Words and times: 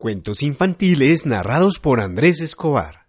Cuentos 0.00 0.42
infantiles 0.42 1.26
narrados 1.26 1.78
por 1.78 2.00
Andrés 2.00 2.40
Escobar. 2.40 3.04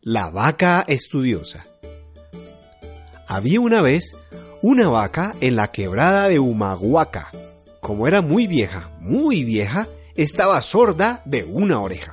La 0.00 0.30
vaca 0.30 0.84
estudiosa. 0.86 1.66
Había 3.26 3.60
una 3.60 3.82
vez 3.82 4.14
una 4.62 4.88
vaca 4.88 5.34
en 5.40 5.56
la 5.56 5.72
quebrada 5.72 6.28
de 6.28 6.38
Humahuaca. 6.38 7.32
Como 7.80 8.06
era 8.06 8.22
muy 8.22 8.46
vieja, 8.46 8.92
muy 9.00 9.42
vieja, 9.42 9.88
estaba 10.14 10.62
sorda 10.62 11.22
de 11.24 11.42
una 11.42 11.80
oreja. 11.80 12.12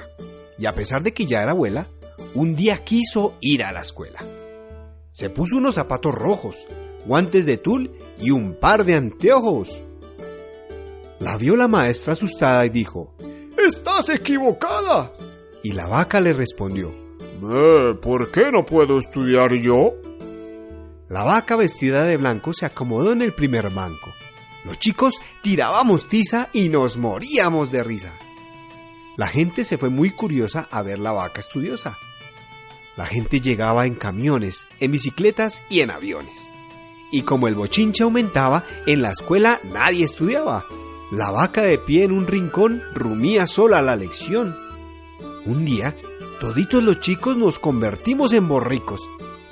Y 0.57 0.65
a 0.65 0.73
pesar 0.73 1.03
de 1.03 1.13
que 1.13 1.27
ya 1.27 1.43
era 1.43 1.51
abuela, 1.51 1.87
un 2.33 2.55
día 2.55 2.83
quiso 2.83 3.35
ir 3.41 3.63
a 3.63 3.71
la 3.71 3.81
escuela. 3.81 4.23
Se 5.15 5.29
puso 5.29 5.55
unos 5.55 5.75
zapatos 5.75 6.13
rojos, 6.13 6.67
guantes 7.05 7.45
de 7.45 7.55
tul 7.55 7.89
y 8.19 8.31
un 8.31 8.53
par 8.53 8.83
de 8.83 8.95
anteojos. 8.95 9.81
La 11.19 11.37
vio 11.37 11.55
la 11.55 11.69
maestra 11.69 12.11
asustada 12.11 12.65
y 12.65 12.69
dijo, 12.69 13.15
¡Estás 13.57 14.09
equivocada! 14.09 15.13
Y 15.63 15.71
la 15.71 15.87
vaca 15.87 16.19
le 16.19 16.33
respondió, 16.33 16.93
eh, 17.49 17.95
¿Por 18.01 18.29
qué 18.29 18.51
no 18.51 18.65
puedo 18.65 18.99
estudiar 18.99 19.53
yo? 19.53 19.93
La 21.07 21.23
vaca 21.23 21.55
vestida 21.55 22.03
de 22.03 22.17
blanco 22.17 22.51
se 22.51 22.65
acomodó 22.65 23.13
en 23.13 23.21
el 23.21 23.33
primer 23.33 23.73
banco. 23.73 24.13
Los 24.65 24.79
chicos 24.79 25.13
tirábamos 25.41 26.09
tiza 26.09 26.49
y 26.51 26.67
nos 26.67 26.97
moríamos 26.97 27.71
de 27.71 27.85
risa. 27.85 28.11
La 29.15 29.27
gente 29.27 29.63
se 29.63 29.77
fue 29.77 29.87
muy 29.87 30.09
curiosa 30.09 30.67
a 30.69 30.81
ver 30.81 30.99
la 30.99 31.13
vaca 31.13 31.39
estudiosa. 31.39 31.97
La 32.97 33.05
gente 33.05 33.41
llegaba 33.41 33.85
en 33.85 33.95
camiones, 33.95 34.67
en 34.79 34.91
bicicletas 34.91 35.61
y 35.69 35.81
en 35.81 35.91
aviones. 35.91 36.49
Y 37.11 37.23
como 37.23 37.47
el 37.47 37.55
bochinche 37.55 38.03
aumentaba, 38.03 38.63
en 38.85 39.01
la 39.01 39.11
escuela 39.11 39.59
nadie 39.63 40.05
estudiaba. 40.05 40.65
La 41.11 41.29
vaca 41.31 41.61
de 41.61 41.77
pie 41.77 42.03
en 42.03 42.11
un 42.11 42.25
rincón 42.25 42.81
rumía 42.93 43.47
sola 43.47 43.81
la 43.81 43.95
lección. 43.95 44.55
Un 45.45 45.65
día, 45.65 45.95
toditos 46.39 46.83
los 46.83 46.99
chicos 46.99 47.37
nos 47.37 47.59
convertimos 47.59 48.33
en 48.33 48.47
borricos. 48.47 49.01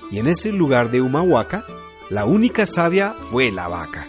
Y 0.09 0.19
en 0.19 0.28
ese 0.28 0.52
lugar 0.52 0.89
de 0.89 1.02
Humahuaca, 1.02 1.66
la 2.09 2.25
única 2.25 2.66
sabia 2.66 3.16
fue 3.19 3.52
la 3.52 3.67
vaca. 3.67 4.07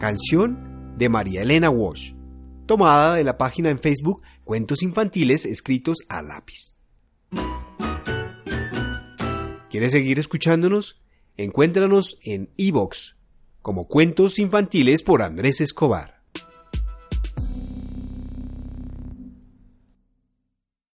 Canción 0.00 0.94
de 0.96 1.08
María 1.08 1.42
Elena 1.42 1.70
Walsh, 1.70 2.14
tomada 2.66 3.14
de 3.14 3.24
la 3.24 3.36
página 3.36 3.70
en 3.70 3.78
Facebook 3.78 4.22
Cuentos 4.44 4.82
Infantiles 4.82 5.44
escritos 5.44 5.98
a 6.08 6.22
lápiz. 6.22 6.75
¿Quieres 9.76 9.92
seguir 9.92 10.18
escuchándonos? 10.18 11.02
Encuéntranos 11.36 12.18
en 12.22 12.48
iVoox 12.56 13.12
como 13.60 13.86
Cuentos 13.88 14.38
Infantiles 14.38 15.02
por 15.02 15.20
Andrés 15.20 15.60
Escobar. 15.60 16.15